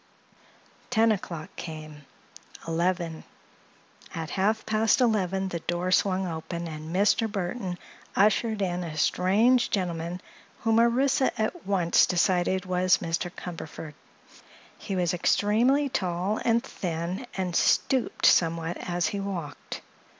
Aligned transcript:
Ten 0.89 1.11
o'clock 1.11 1.55
came. 1.55 2.07
Eleven. 2.67 3.23
At 4.15 4.31
half 4.31 4.65
past 4.65 4.99
eleven 4.99 5.49
the 5.49 5.59
door 5.59 5.91
swung 5.91 6.25
open 6.25 6.67
and 6.67 6.89
Mr. 6.89 7.31
Burthon 7.31 7.77
ushered 8.15 8.63
in 8.63 8.83
a 8.83 8.97
strange 8.97 9.69
gentleman 9.69 10.19
whom 10.61 10.79
Orissa 10.79 11.39
at 11.39 11.67
once 11.67 12.07
decided 12.07 12.65
was 12.65 12.97
Mr. 12.97 13.29
Cumberford. 13.29 13.93
He 14.75 14.95
was 14.95 15.13
extremely 15.13 15.87
tall 15.87 16.39
and 16.43 16.63
thin 16.63 17.27
and 17.37 17.55
stooped 17.55 18.25
somewhat 18.25 18.77
as 18.77 19.05
he 19.09 19.19
walked. 19.19 19.81